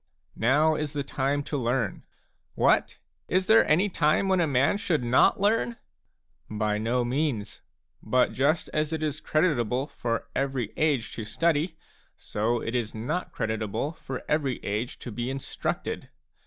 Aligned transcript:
Now 0.35 0.73
is 0.73 0.93
the 0.93 1.03
time 1.03 1.43
to 1.43 1.57
learn." 1.57 2.01
What? 2.55 2.97
Is 3.27 3.45
there 3.45 3.63
any 3.69 3.87
time 3.87 4.27
when 4.29 4.39
a 4.39 4.47
man 4.47 4.79
should 4.79 5.03
not 5.03 5.39
learn?" 5.39 5.77
By 6.49 6.79
no 6.79 7.05
means; 7.05 7.61
but 8.01 8.33
just 8.33 8.67
as 8.69 8.91
it 8.91 9.03
is 9.03 9.21
creditable 9.21 9.85
for 9.85 10.27
every 10.35 10.73
age 10.75 11.13
to 11.17 11.21
studyj 11.21 11.75
so 12.17 12.61
it 12.61 12.73
is 12.73 12.95
not 12.95 13.31
creditable 13.31 13.91
for 13.91 14.23
every 14.27 14.55
age 14.63 14.97
to 14.97 15.11
be 15.11 15.29
instructed. 15.29 16.09